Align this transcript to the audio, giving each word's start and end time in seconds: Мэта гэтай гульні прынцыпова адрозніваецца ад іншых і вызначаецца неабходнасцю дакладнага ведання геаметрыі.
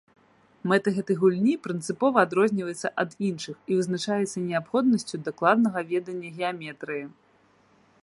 Мэта 0.69 0.93
гэтай 0.95 1.17
гульні 1.21 1.53
прынцыпова 1.67 2.17
адрозніваецца 2.27 2.93
ад 3.05 3.11
іншых 3.29 3.55
і 3.69 3.79
вызначаецца 3.83 4.37
неабходнасцю 4.49 5.15
дакладнага 5.31 5.79
ведання 5.93 6.29
геаметрыі. 6.41 7.05